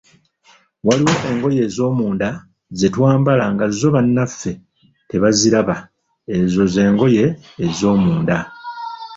Waliwo 0.87 1.13
engoye 1.29 1.59
ez'omunda 1.67 2.29
ze 2.77 2.87
twambala 2.93 3.45
nga 3.53 3.65
zo 3.79 3.87
bannaffe 3.95 4.51
tebaziraba, 5.09 5.75
ezo 6.37 6.61
z'engoye 6.73 7.25
ez'omunda. 7.65 8.37